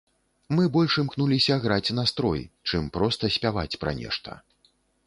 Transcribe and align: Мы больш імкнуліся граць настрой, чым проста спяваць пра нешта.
Мы 0.59 0.63
больш 0.77 0.95
імкнуліся 1.03 1.59
граць 1.67 1.93
настрой, 1.99 2.41
чым 2.69 2.83
проста 2.97 3.35
спяваць 3.39 3.73
пра 3.85 3.97
нешта. 4.03 4.43